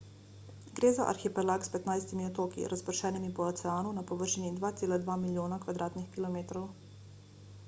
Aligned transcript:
gre 0.77 0.89
za 0.99 1.03
arhipelag 1.11 1.67
s 1.67 1.73
15 1.75 2.23
otoki 2.29 2.65
razpršenimi 2.73 3.31
po 3.41 3.47
oceanu 3.51 3.93
na 3.99 4.07
površini 4.13 4.53
2,2 4.59 5.21
milijona 5.27 5.63
km2 5.69 6.67